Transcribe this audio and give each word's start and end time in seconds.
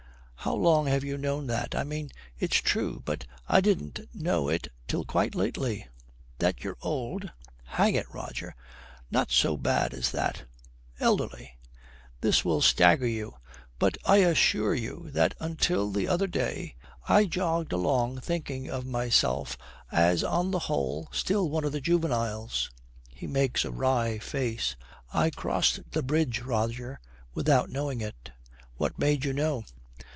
'How 0.43 0.55
long 0.55 0.87
have 0.87 1.03
you 1.03 1.19
known 1.19 1.45
that? 1.47 1.75
I 1.75 1.83
mean, 1.83 2.09
it's 2.39 2.57
true 2.57 3.03
but 3.05 3.27
I 3.47 3.61
didn't 3.61 3.99
know 4.11 4.49
it 4.49 4.69
till 4.87 5.05
quite 5.05 5.35
lately.' 5.35 5.87
'That 6.39 6.63
you're 6.63 6.79
old?' 6.81 7.29
'Hang 7.65 7.93
it, 7.93 8.11
Roger, 8.11 8.55
not 9.11 9.29
so 9.29 9.55
bad 9.55 9.93
as 9.93 10.09
that 10.09 10.45
elderly. 10.99 11.59
This 12.21 12.43
will 12.43 12.59
stagger 12.61 13.05
you; 13.05 13.35
but 13.77 13.99
I 14.03 14.17
assure 14.17 14.73
you 14.73 15.11
that 15.13 15.35
until 15.39 15.91
the 15.91 16.07
other 16.07 16.25
day 16.25 16.73
I 17.07 17.25
jogged 17.25 17.71
along 17.71 18.21
thinking 18.21 18.67
of 18.67 18.83
myself 18.83 19.55
as 19.91 20.23
on 20.23 20.49
the 20.49 20.59
whole 20.65 21.07
still 21.11 21.51
one 21.51 21.65
of 21.65 21.71
the 21.71 21.81
juveniles.' 21.81 22.71
He 23.13 23.27
makes 23.27 23.63
a 23.63 23.69
wry 23.69 24.17
face. 24.17 24.75
'I 25.13 25.29
crossed 25.29 25.91
the 25.91 26.01
bridge, 26.01 26.39
Roger, 26.41 26.99
without 27.35 27.69
knowing 27.69 28.01
it.' 28.01 28.31
'What 28.77 28.97
made 28.97 29.23
you 29.23 29.33
know?' 29.33 29.65